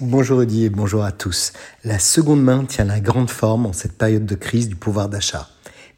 [0.00, 1.54] Bonjour Rudy et bonjour à tous.
[1.82, 5.48] La seconde main tient la grande forme en cette période de crise du pouvoir d'achat.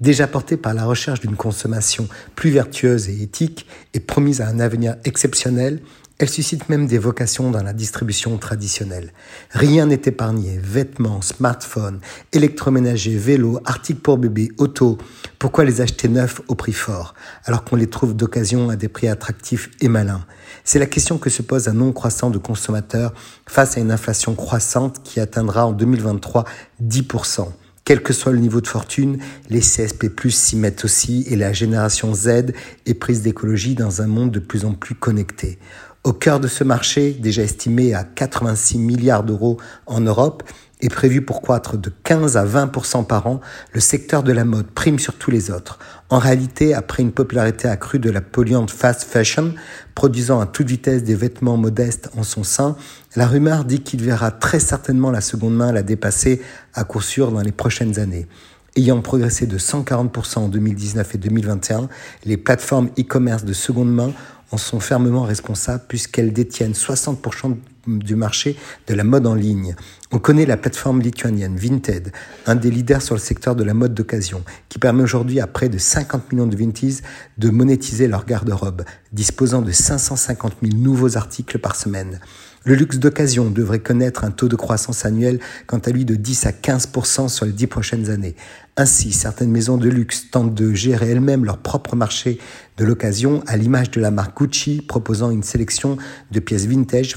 [0.00, 4.60] Déjà portée par la recherche d'une consommation plus vertueuse et éthique et promise à un
[4.60, 5.80] avenir exceptionnel,
[6.18, 9.12] elle suscite même des vocations dans la distribution traditionnelle.
[9.50, 10.58] Rien n'est épargné.
[10.62, 12.00] Vêtements, smartphones,
[12.32, 14.96] électroménagers, vélos, articles pour bébés, autos.
[15.38, 19.08] Pourquoi les acheter neufs au prix fort, alors qu'on les trouve d'occasion à des prix
[19.08, 20.24] attractifs et malins?
[20.64, 23.12] C'est la question que se pose un nombre croissant de consommateurs
[23.46, 26.44] face à une inflation croissante qui atteindra en 2023
[26.82, 27.48] 10%.
[27.86, 29.18] Quel que soit le niveau de fortune,
[29.48, 32.52] les CSP+, s'y mettent aussi et la génération Z
[32.84, 35.60] est prise d'écologie dans un monde de plus en plus connecté.
[36.06, 39.56] Au cœur de ce marché, déjà estimé à 86 milliards d'euros
[39.86, 40.44] en Europe,
[40.80, 43.40] et prévu pour croître de 15 à 20% par an,
[43.72, 45.80] le secteur de la mode prime sur tous les autres.
[46.08, 49.54] En réalité, après une popularité accrue de la polluante fast fashion,
[49.96, 52.76] produisant à toute vitesse des vêtements modestes en son sein,
[53.16, 56.40] la rumeur dit qu'il verra très certainement la seconde main la dépasser
[56.72, 58.28] à coup sûr dans les prochaines années.
[58.76, 61.88] Ayant progressé de 140% en 2019 et 2021,
[62.26, 64.12] les plateformes e-commerce de seconde main
[64.50, 67.56] en sont fermement responsables puisqu'elles détiennent 60%
[67.86, 68.56] du marché
[68.86, 69.74] de la mode en ligne.
[70.12, 72.12] On connaît la plateforme lituanienne Vinted,
[72.46, 75.68] un des leaders sur le secteur de la mode d'occasion, qui permet aujourd'hui à près
[75.68, 77.00] de 50 millions de Vinties
[77.38, 82.20] de monétiser leur garde-robe, disposant de 550 000 nouveaux articles par semaine.
[82.66, 86.46] Le luxe d'occasion devrait connaître un taux de croissance annuel quant à lui de 10
[86.46, 88.34] à 15% sur les 10 prochaines années.
[88.76, 92.40] Ainsi, certaines maisons de luxe tentent de gérer elles-mêmes leur propre marché
[92.76, 95.96] de l'occasion à l'image de la marque Gucci proposant une sélection
[96.32, 97.14] de pièces vintage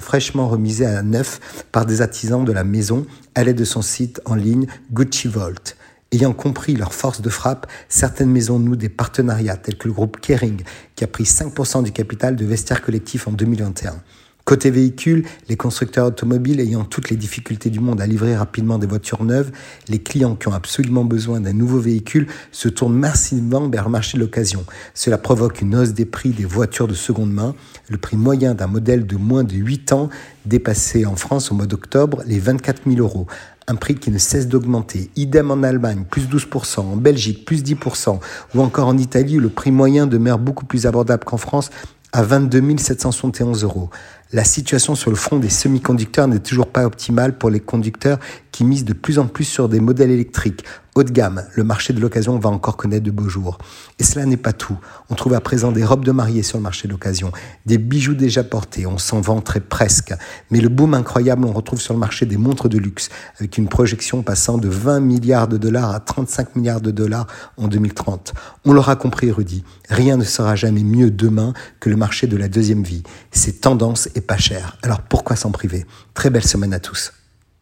[0.00, 4.20] fraîchement remisées à neuf par des artisans de la maison à l'aide de son site
[4.24, 5.74] en ligne Gucci Vault.
[6.10, 10.18] Ayant compris leur force de frappe, certaines maisons nouent des partenariats tels que le groupe
[10.20, 10.62] Kering
[10.96, 14.00] qui a pris 5% du capital de vestiaire collectif en 2021.
[14.48, 18.86] Côté véhicule, les constructeurs automobiles ayant toutes les difficultés du monde à livrer rapidement des
[18.86, 19.50] voitures neuves,
[19.88, 24.16] les clients qui ont absolument besoin d'un nouveau véhicule se tournent massivement vers le marché
[24.16, 24.64] de l'occasion.
[24.94, 27.54] Cela provoque une hausse des prix des voitures de seconde main.
[27.90, 30.08] Le prix moyen d'un modèle de moins de 8 ans
[30.46, 33.26] dépassait en France au mois d'octobre les 24 000 euros
[33.70, 35.10] un prix qui ne cesse d'augmenter.
[35.14, 38.18] Idem en Allemagne, plus 12%, en Belgique, plus 10%,
[38.54, 41.68] ou encore en Italie, où le prix moyen demeure beaucoup plus abordable qu'en France,
[42.12, 43.90] à 22 771 euros.
[44.30, 48.18] La situation sur le front des semi-conducteurs n'est toujours pas optimale pour les conducteurs
[48.52, 50.64] qui misent de plus en plus sur des modèles électriques.
[50.94, 53.58] Haut de gamme, le marché de l'occasion va encore connaître de beaux jours.
[54.00, 54.76] Et cela n'est pas tout.
[55.10, 57.30] On trouve à présent des robes de mariée sur le marché de l'occasion,
[57.66, 60.12] des bijoux déjà portés, on s'en vanterait presque.
[60.50, 63.68] Mais le boom incroyable, on retrouve sur le marché des montres de luxe, avec une
[63.68, 67.28] projection passant de 20 milliards de dollars à 35 milliards de dollars
[67.58, 68.34] en 2030.
[68.64, 72.48] On l'aura compris, Rudy, rien ne sera jamais mieux demain que le marché de la
[72.48, 73.04] deuxième vie.
[73.30, 74.76] C'est tendance pas cher.
[74.82, 75.86] Alors pourquoi s'en priver?
[76.14, 77.12] Très belle semaine à tous.